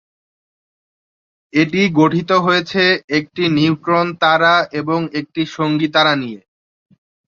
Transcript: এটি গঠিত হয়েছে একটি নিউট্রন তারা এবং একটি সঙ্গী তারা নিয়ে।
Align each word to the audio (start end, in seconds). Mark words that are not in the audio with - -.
এটি 1.53 1.81
গঠিত 1.99 2.29
হয়েছে 2.45 2.83
একটি 3.17 3.43
নিউট্রন 3.57 4.07
তারা 4.23 4.53
এবং 4.79 4.99
একটি 5.19 5.41
সঙ্গী 5.55 5.87
তারা 5.95 6.13
নিয়ে। 6.21 6.39